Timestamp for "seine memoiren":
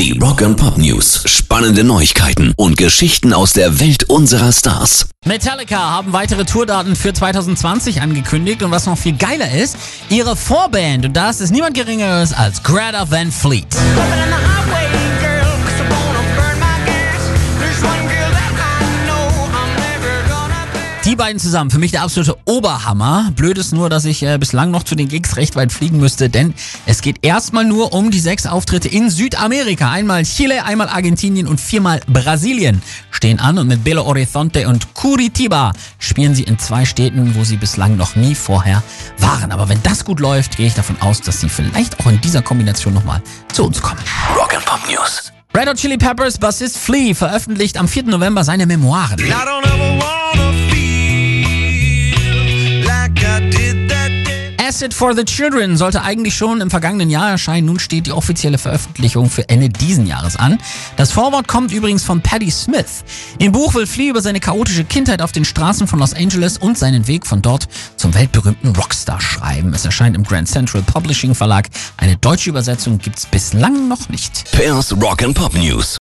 48.44-49.18